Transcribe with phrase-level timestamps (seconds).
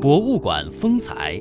[0.00, 1.40] 博物馆风采。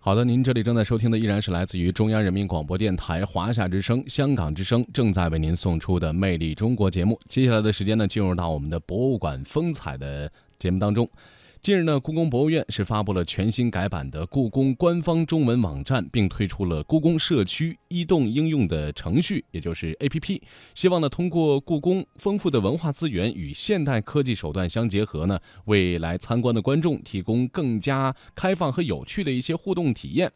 [0.00, 7.20] 好的，您这里正在收听的依然是来自于中央人民广播电台华夏之声、香港之声正在为您送出的《魅力中国》节目。
[7.28, 11.06] 接下来的时间呢，进入到我们的博物馆风采的节目当中。
[11.60, 20.40] 近日呢，故宫博物院是发布了全新改版的故宫官方中文网站，并推出了故宫社区移动应用的程序，也就是 APP。
[20.74, 30.30] 希望呢，通过故宫丰富的文化资源与现代科技手段相结合呢，为来参观的观众提供更加开放和有趣的一些互动体验。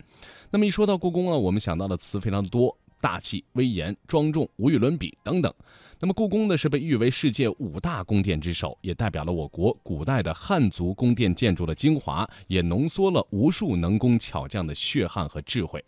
[0.50, 2.76] 那么一说到故宫啊，我们想到的词非常的多。
[3.02, 5.52] 大气、威严、庄重、无与伦比等等。
[5.98, 15.84] 那么，故宫呢是被誉为世界五大宫殿之首，也代表了我国古代的汉族宫殿建筑的精华，也浓缩了无数能工巧匠的血汗和智慧。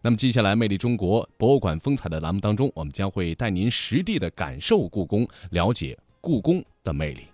[0.00, 7.24] 那么，接下来《魅力中国》博物馆风采的栏目当中，我们将会带您实地的感受故宫，了解故宫的魅力。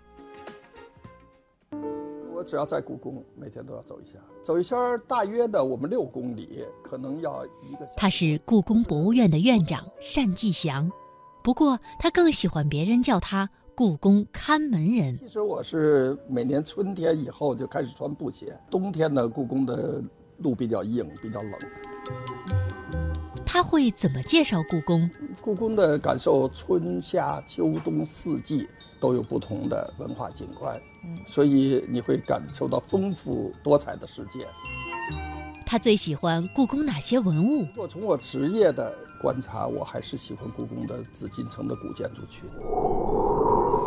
[2.45, 7.89] 我只要在故宫，每天都要走一下，走一圈大约的我们六公里，可能要一个。
[7.97, 9.83] 他是故宫博物院的院长
[10.15, 10.91] 单霁翔，
[11.43, 15.17] 不过他更喜欢别人叫他故宫看门人。
[15.17, 19.99] 其实我是每年春天以后就开始穿布鞋，冬天呢，故宫的
[20.37, 21.51] 路比较硬，比较冷。
[23.43, 25.09] 他会怎么介绍故宫？
[25.41, 28.67] 故宫的感受，春夏秋冬四季。
[29.05, 30.81] 都有不同的文化景观，
[31.27, 34.47] 所以你会感受到丰富多彩的世界。
[35.63, 37.59] 他最喜欢故宫哪些文物？
[37.59, 42.49] 如果从我职业的观察，我还是喜欢故宫的紫禁城的古建筑群。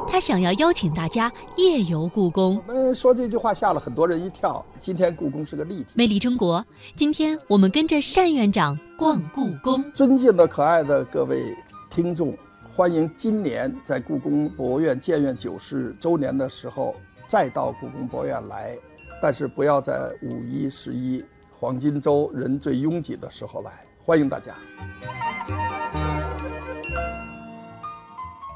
[0.07, 2.63] 他想要邀请大家夜游故宫。
[2.69, 4.65] 我们说这句话吓了很多人一跳。
[4.81, 5.87] 今天故宫是个立体。
[5.95, 9.83] 魅力中国，今天我们跟着单院长逛故宫。
[9.91, 11.57] 尊敬的可爱的各位
[11.91, 12.39] 听众。
[12.79, 16.95] 欢迎今年在故宫博物院建院九十周年的时候
[17.27, 18.79] 再到故宫博物院来，
[19.21, 23.73] 但是不要在五一、十一黄金周人最拥挤的时候来。
[24.05, 24.55] 欢迎大家。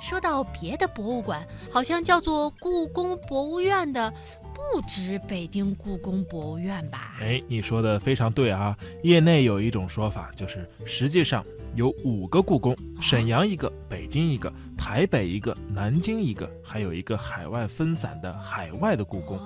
[0.01, 4.09] 说到别的博物馆，好像叫做故宫博物院的
[4.55, 7.17] 不止北京故宫博物院吧？
[7.21, 8.79] 哎，你说的非常对啊！
[9.03, 11.45] 业内有一种说法，就是实际上。
[11.75, 19.39] 有五个故宫，沈阳一个，北京一个，台北一个，南京一个，还有一个海外分散的海外的故宫。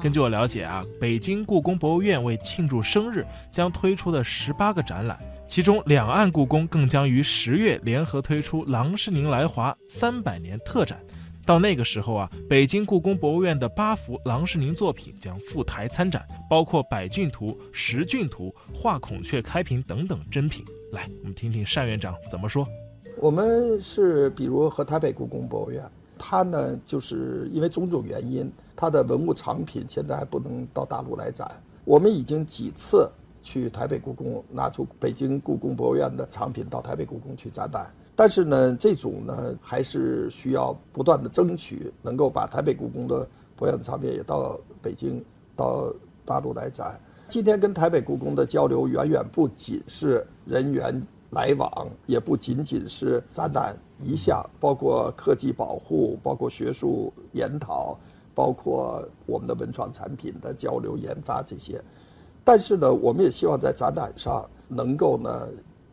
[0.00, 11.00] 根据我了解啊，北京故宫博物院为庆祝生日，将推出的十八个展览，其中两岸故宫更将于十月联合推出“郎世宁来华三百年”特展。
[11.44, 20.64] 到那个时候啊，北京故宫博物院的八幅郎世宁作品将赴台参展，包括《百骏图》《十骏图》《画孔雀开屏》等等珍品。
[20.92, 22.66] 来，我们听听单院长怎么说。
[23.16, 25.82] 我们是比如和台北故宫博物院，
[26.16, 31.50] 它呢就是因为种种原因，它的文物藏品现在还不能到大陆来展。
[31.84, 33.10] 我们已经几次
[33.42, 45.24] 去台北故宫拿出北京故宫博物院的藏品到台北故宫去展览，但是呢，这种呢还是需要不断的争取，能够把台北故宫的博物院藏品也到北京、
[45.56, 45.92] 到
[46.24, 47.00] 大陆来展。
[47.28, 57.98] 今天跟台北故宫的交流远远不仅是人员来往，也不仅仅是展览一项，包括科技保护，包括学术研讨，
[58.34, 61.82] 包括我们的文创产品的交流研发这些。
[62.44, 65.48] 但是呢，我们也希望在展览上能够呢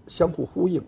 [0.07, 0.83] 相互呼应。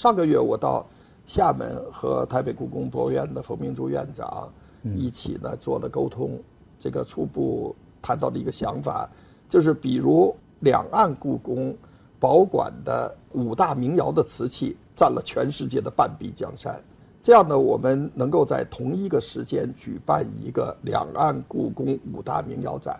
[0.00, 0.86] 上个月我到
[1.26, 4.50] 厦门和台北故宫博物院的冯明珠院长
[4.96, 6.40] 一起呢做了沟通，
[6.78, 9.06] 这个初步谈到了一个想法。
[9.46, 11.76] 就是比如两岸故宫
[12.18, 16.82] 保管的五大名窑的瓷器占了全世界的半壁江山，
[17.22, 22.98] 这样呢，我们能够在同一个时间举办一个两岸故宫五大名窑展，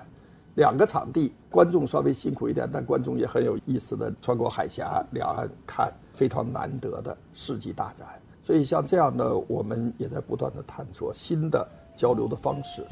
[0.56, 8.06] 两个场地，观众稍微辛苦一点，但观众也很有意思的穿过海峡两岸看非常难得的世纪大展。
[8.42, 11.66] 所以像这样的，我们也在不断的探索新的
[11.96, 12.84] 交流的方式。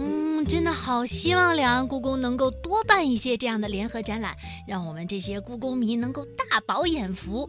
[0.00, 4.34] 嗯，真的好希望两岸故宫能够多办一些这样的联合展览，
[4.66, 7.48] 让我们这些故宫迷能够大饱眼福。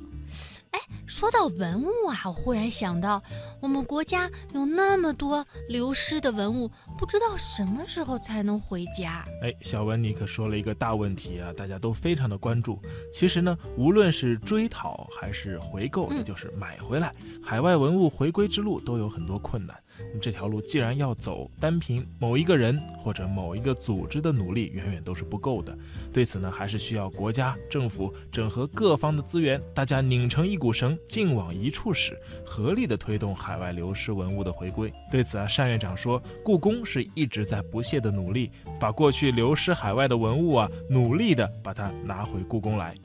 [1.09, 3.21] 哎，说到文物啊，我忽然想到，
[3.59, 6.69] 我们国家有那么多流失的文物，
[6.99, 9.25] 不知道什么时候才能回家。
[9.41, 12.79] 哎，小文，你可说了一个大问题啊，大家都非常的关注。
[13.11, 17.11] 其实呢，无论是追讨还是回购，也就是买回来，
[17.43, 19.75] 海外文物回归之路都有很多困难。
[20.07, 25.77] 那么这条路既然要走，单凭某一个人或者某一个组织的努力，远远都是不够的。
[26.11, 34.91] 对此呢，还是需要国家政府整合各方的资源，大家拧成一股绳，劲往一处使，合力的推动海外流失文物的回归。
[35.11, 38.49] 对此啊，单院长说，故宫是一直在不懈的努力，
[38.79, 42.95] 把过去流失海外的文物啊，努力的把它拿回故宫来。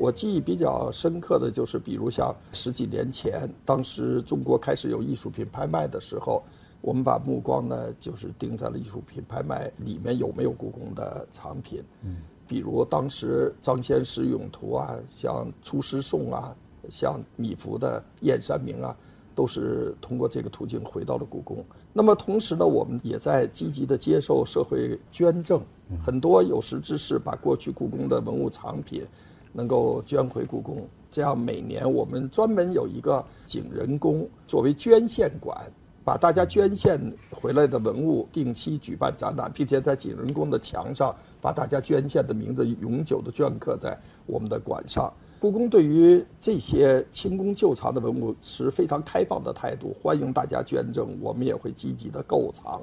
[0.00, 6.42] 我记忆比较深刻的就是，比如像十几年前，当时中国开始有艺术品拍卖的时候，
[6.80, 11.84] 我们把目光呢，就是盯在了艺术品拍卖里面有没有故宫的藏品。
[12.02, 12.16] 嗯，
[12.48, 16.56] 比如当时张先石咏图啊，像《出师颂》啊，
[16.88, 18.96] 像米芾的《燕山明》啊，
[19.34, 21.62] 都是通过这个途径回到了故宫。
[21.92, 25.60] 那么同时呢，我们也在积极的接受社会捐赠，
[26.02, 29.06] 很多有识之士把过去故宫的文物藏品。
[29.52, 35.56] 能够捐回故宫，这样每年我们专门有一个景仁宫作为捐献馆，
[36.04, 37.00] 把大家捐献
[37.30, 45.12] 回来的文物定期举办展览，并且在景仁宫的墙上把大家捐献的名字永久的镌刻在我们的馆上。
[45.40, 52.80] 故宫对于这些清宫旧藏的文物持非常开放的态度，欢迎大家捐赠，我们也会积极的购藏。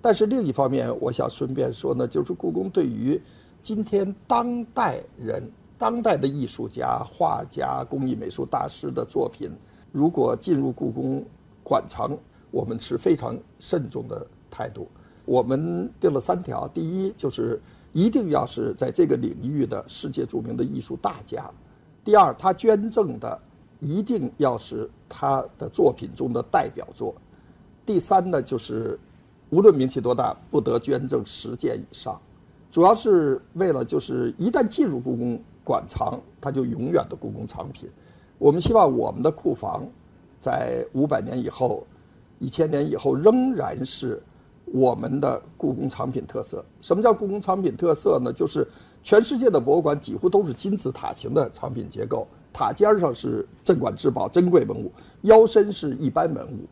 [0.00, 3.20] 但是另一方面，我想顺便说呢，就是故宫对于
[3.62, 5.42] 今天当代人。
[5.82, 9.50] 当代的艺术家、画家、工艺美术大师的作品，
[9.90, 11.24] 如果进入故宫
[11.64, 12.16] 馆藏，
[12.52, 14.86] 我们持非常慎重的态度。
[15.24, 17.60] 我们定了三条：第一，就是
[17.92, 21.52] 一定要是在这个领域的世界著名的艺术大家；
[22.04, 23.36] 第二，他捐赠的
[23.80, 27.12] 一定要是他的作品中的代表作；
[27.84, 28.96] 第三呢，就是
[29.50, 32.16] 无论名气多大，不得捐赠十件以上。
[32.70, 35.42] 主要是为了，就是一旦进入故宫。
[35.64, 37.88] 馆藏，它就永远的故宫藏品。
[38.38, 39.86] 我们希望我们的库房，
[40.40, 41.86] 在五百年以后、
[42.38, 44.20] 一千年以后，仍然是
[44.64, 46.64] 我们的故宫藏品特色。
[46.80, 48.32] 什么叫故宫藏品特色呢？
[48.32, 48.66] 就是
[49.04, 54.90] 全世界的博物馆几乎都是金字塔形的藏品结构，塔尖上是镇馆之宝、珍贵文物，
[55.22, 56.66] 腰身是一般文物，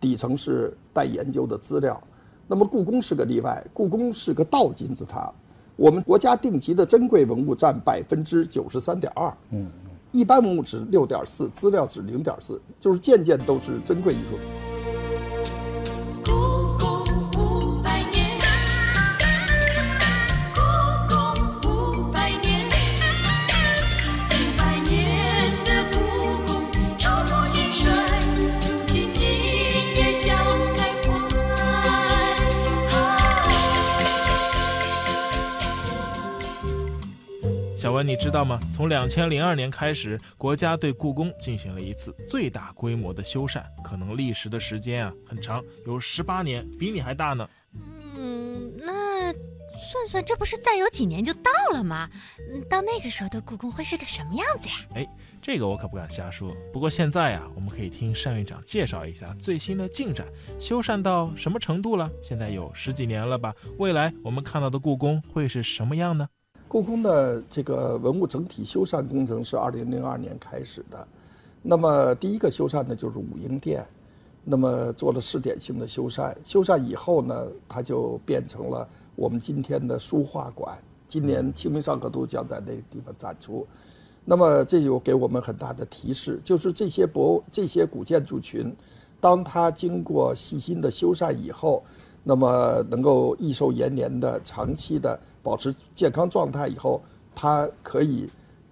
[0.00, 2.02] 底层是待研究的资料。
[2.48, 5.32] 那么故宫是个例外，故宫是个倒金字塔。
[5.82, 9.66] 我们国家定级的珍贵文物占百分之九十三点二，嗯，
[10.12, 14.71] 一般文物值六点四，资料值零点四，就是件件都是珍贵艺术品。
[37.82, 38.60] 小文，你知道吗？
[38.72, 47.48] 从两千零二年开始，国家对故宫进行了一次最大规模的修缮，可能历时的时间啊很长，有十八年，比你还大呢。
[48.16, 52.08] 嗯，那算算，这不是再有几年就到了吗？
[52.52, 54.74] 嗯，到那个时候的故宫会是个什么样子呀？
[54.94, 55.04] 哎，
[55.40, 56.54] 这个我可不敢瞎说。
[56.72, 60.24] 不过现在呀，我们可以听单院长介绍一下最新的进展，
[60.56, 62.08] 修缮到什么程度了？
[62.22, 63.52] 现在有十几年了吧？
[63.78, 66.28] 未来我们看到的故宫会是什么样呢？
[66.72, 71.06] 故宫的这个文物整体修缮工程是二零零二年开始的，
[71.60, 73.84] 那么第一个修缮呢就是武英殿，
[74.42, 80.78] 那么做了试点性的修缮，修缮以后呢，它就变成了我们今天的书画馆。
[81.06, 83.66] 今年《清明上河图》将在那个地方展出，
[84.24, 88.74] 那么这就给我们很大的提示，就是这些博这些古建筑群，
[89.20, 91.84] 当它经过细心的修缮以后。
[92.24, 97.02] 那么能够益寿延年的、长期的保持健康状态以后，
[97.34, 98.30] 它可以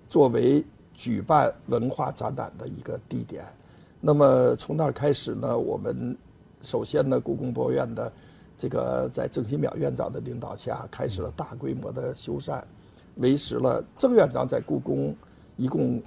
[0.08, 0.64] 作为
[0.94, 3.44] 举办文化展览的一个地点。
[4.00, 6.16] 那么从那儿开始呢，我们
[6.62, 8.12] 首先呢，故宫博物院的
[8.56, 12.62] 这个在郑新淼院长的领导下，开始了大规模的修缮，
[13.16, 15.14] 维持了郑院长在故宫
[15.56, 16.00] 一共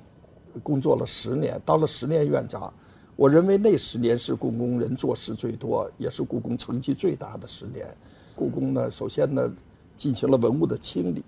[0.64, 2.74] 工作了十年，当了十年院长。
[3.16, 7.88] 我认为那十年是故宫人做事最多，也是故宫成绩最大的十年。
[8.36, 9.54] 故宫呢，首先呢，
[9.96, 11.24] 进行了文物的清理，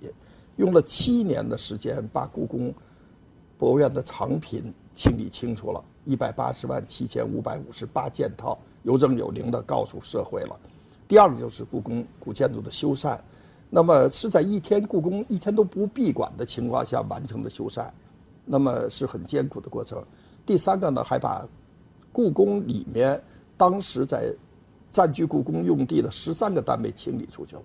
[0.56, 2.74] 用了七年的时间把故宫
[3.58, 10.60] 博物院的藏品清理清楚了，一百八十万七千五百五十八件套，有证有零的告诉社会了。
[11.08, 13.16] 第二个就是故宫古建筑的修缮，
[13.70, 17.88] 那么是在一天故宫一天都不闭馆的情况下完成的修缮，
[18.44, 20.04] 那么是很艰苦的过程。
[20.48, 21.48] 第三个呢，还把
[22.16, 23.22] 故宫里面，
[23.58, 24.34] 当时在
[24.90, 27.64] 占据故宫用地的十三个单位清理出去了，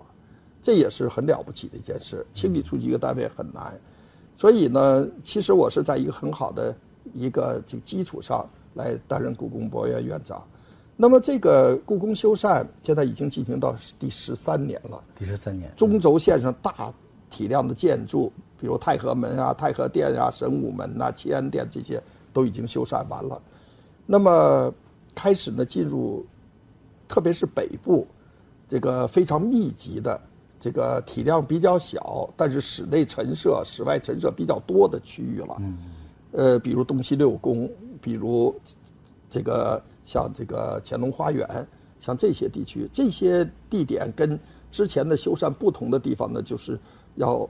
[0.61, 2.25] 这也是很了不起的一件事。
[2.33, 3.79] 清理出去一个单位很难，
[4.35, 6.75] 所以呢，其实我是在一个很好的
[7.13, 10.45] 一个这个基础上来担任故宫博物院院长。
[10.97, 15.01] 那么这个故宫修缮现在已经进行到第十三年了。
[15.15, 16.93] 第十三年，中轴线上大
[17.29, 22.03] 体量的建筑，比如太和门啊、太和殿啊、神武门呐、齐安殿这些
[22.33, 23.41] 都已经修缮完了。
[24.11, 24.73] 那么
[25.15, 26.25] 开始呢，进入
[27.07, 28.05] 特别是北部
[28.67, 30.21] 这个非常密集的、
[30.59, 35.61] 这个体量比较小，但是室内陈设、室外陈设比较多的区域了。
[36.33, 38.53] 呃，比如东西六宫，比如
[39.29, 41.47] 这个像这个乾隆花园，
[42.01, 44.37] 像这些地区，这些地点跟
[44.69, 46.77] 之前的修缮不同的地方呢，就是
[47.15, 47.49] 要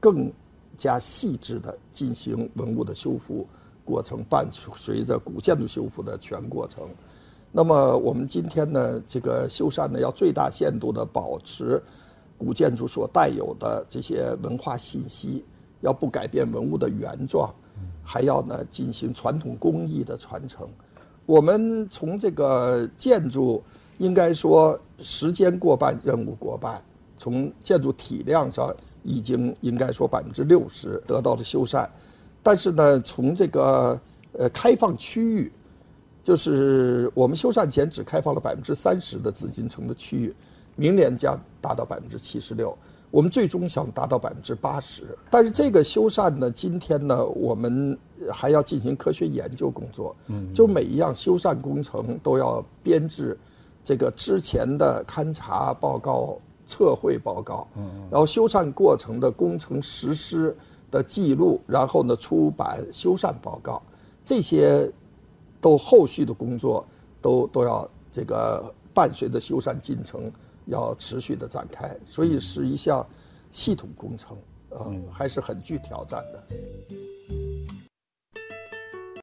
[0.00, 0.32] 更
[0.78, 3.46] 加细致的进行文物的修复
[3.90, 6.88] 过程，伴随着古建筑修复的全过程。
[7.50, 11.82] 那么我们今天呢，这个修缮呢，要最大限度的保持
[12.38, 15.44] 古建筑所带有的这些文化信息，
[15.80, 17.52] 要不改变文物的原状，
[18.04, 20.68] 还要呢进行传统工艺的传承。
[21.26, 23.62] 我们从这个建筑，
[23.98, 26.80] 应该说时间过半，任务过半。
[27.18, 31.86] 从建筑体量上，已经应该说百分之六十得到了修缮，
[32.42, 34.00] 但是呢，从这个
[34.32, 35.52] 呃开放区域，
[36.22, 40.34] 就是我们修缮前只开放了百分之三十的紫禁城的区域，
[40.76, 42.76] 明年将达到百分之七十六。
[43.10, 47.98] 我们最终想达到百分之八十，但是这个修缮呢，今天呢，我们
[48.32, 50.14] 还要进行科学研究工作。
[50.28, 53.36] 嗯，就每一样修缮工程都要编制
[53.84, 60.56] 这个之前的勘察报告、测绘报告，嗯，然后修缮过程的工程实施
[60.90, 63.82] 的记录，然后呢出版修缮报告，
[64.24, 64.90] 这些
[65.60, 66.86] 都后续的工作
[67.20, 70.30] 都都要这个伴随着修缮进程。
[70.66, 73.04] 要持续的展开，所以是一项
[73.50, 74.36] 系统工程，
[74.78, 76.42] 嗯，还是很具挑战的。